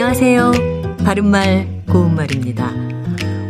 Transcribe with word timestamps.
안녕하세요. 0.00 0.52
바른말, 1.04 1.82
고운말입니다. 1.90 2.70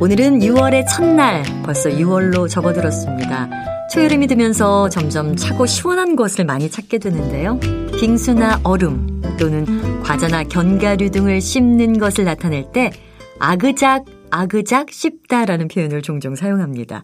오늘은 0.01 0.39
6월의 0.39 0.87
첫날, 0.89 1.43
벌써 1.63 1.91
6월로 1.91 2.49
접어들었습니다. 2.49 3.51
초여름이 3.93 4.29
되면서 4.29 4.89
점점 4.89 5.37
차고 5.37 5.67
시원한 5.67 6.17
것을 6.17 6.47
많이 6.47 6.71
찾게 6.71 7.01
되는데요. 7.01 7.61
빙수나 8.01 8.63
얼음 8.65 9.21
또는 9.39 10.01
과자나 10.01 10.45
견과류 10.45 11.11
등을 11.11 11.43
씹는 11.43 11.99
것을 11.99 12.25
나타낼 12.25 12.73
때 12.73 12.93
아그작, 13.39 14.07
아그작 14.31 14.91
씹다라는 14.91 15.69
표현을 15.69 16.01
종종 16.01 16.35
사용합니다. 16.35 17.03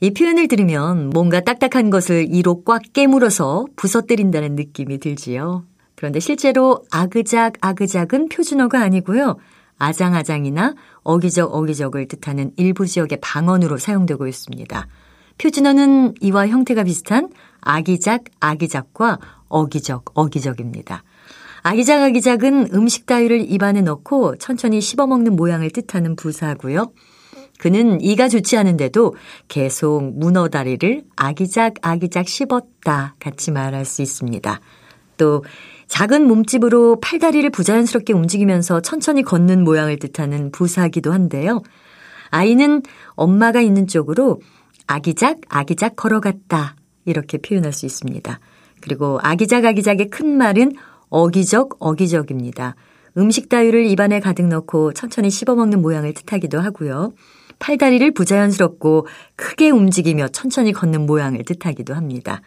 이 0.00 0.10
표현을 0.10 0.48
들으면 0.48 1.08
뭔가 1.08 1.40
딱딱한 1.40 1.88
것을 1.88 2.26
이로 2.28 2.62
꽉 2.62 2.82
깨물어서 2.92 3.64
부서뜨린다는 3.74 4.54
느낌이 4.54 4.98
들지요. 4.98 5.64
그런데 5.96 6.20
실제로 6.20 6.84
아그작 6.90 7.54
아그작은 7.60 8.28
표준어가 8.28 8.82
아니고요. 8.82 9.36
아장아장이나 9.78 10.74
어기적 11.02 11.54
어기적을 11.54 12.08
뜻하는 12.08 12.52
일부 12.56 12.86
지역의 12.86 13.18
방언으로 13.20 13.78
사용되고 13.78 14.26
있습니다. 14.26 14.86
표준어는 15.38 16.14
이와 16.20 16.48
형태가 16.48 16.84
비슷한 16.84 17.30
아기작 17.60 18.24
아기작과 18.40 19.18
어기적 19.48 20.12
어기적입니다. 20.14 21.02
아기작 21.62 22.02
아기작은 22.02 22.68
음식 22.74 23.06
따위를 23.06 23.50
입안에 23.50 23.80
넣고 23.82 24.36
천천히 24.36 24.80
씹어먹는 24.80 25.34
모양을 25.34 25.70
뜻하는 25.70 26.14
부사고요. 26.14 26.92
그는 27.58 28.00
이가 28.00 28.28
좋지 28.28 28.56
않은데도 28.56 29.14
계속 29.48 30.12
문어 30.14 30.48
다리를 30.48 31.04
아기작 31.16 31.74
아기작 31.82 32.28
씹었다 32.28 33.16
같이 33.18 33.50
말할 33.50 33.84
수 33.84 34.02
있습니다. 34.02 34.60
또 35.16 35.44
작은 35.88 36.26
몸집으로 36.26 37.00
팔다리를 37.00 37.48
부자연스럽게 37.50 38.12
움직이면서 38.12 38.80
천천히 38.80 39.22
걷는 39.22 39.64
모양을 39.64 39.98
뜻하는 39.98 40.50
부사기도 40.50 41.12
한데요. 41.12 41.62
아이는 42.30 42.82
엄마가 43.14 43.60
있는 43.60 43.86
쪽으로 43.86 44.40
아기작 44.86 45.40
아기작 45.48 45.96
걸어갔다 45.96 46.76
이렇게 47.04 47.38
표현할 47.38 47.72
수 47.72 47.86
있습니다. 47.86 48.40
그리고 48.80 49.18
아기작 49.22 49.64
아기작의 49.64 50.10
큰 50.10 50.36
말은 50.36 50.72
어기적 51.08 51.76
어기적입니다. 51.78 52.74
음식 53.16 53.48
따위를 53.48 53.86
입안에 53.86 54.20
가득 54.20 54.46
넣고 54.46 54.92
천천히 54.92 55.30
씹어먹는 55.30 55.80
모양을 55.80 56.12
뜻하기도 56.12 56.60
하고요. 56.60 57.12
팔다리를 57.58 58.12
부자연스럽고 58.12 59.06
크게 59.36 59.70
움직이며 59.70 60.28
천천히 60.28 60.72
걷는 60.72 61.06
모양을 61.06 61.44
뜻하기도 61.44 61.94
합니다. 61.94 62.42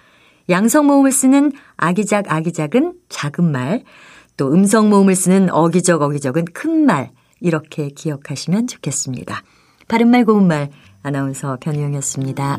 양성 0.50 0.88
모음을 0.88 1.12
쓰는 1.12 1.52
아기작 1.78 2.32
아기작은 2.32 2.94
작은 3.10 3.52
말, 3.52 3.84
또 4.38 4.52
음성 4.52 4.90
모음을 4.90 5.16
쓰는 5.16 5.50
어기적 5.52 6.02
어기적은 6.02 6.46
큰 6.54 6.86
말, 6.86 7.12
이렇게 7.40 7.90
기억하시면 7.90 8.68
좋겠습니다. 8.68 9.44
바른말 9.88 10.26
고운말 10.26 10.70
아나운서 11.04 11.58
변희영이었습니다. 11.62 12.58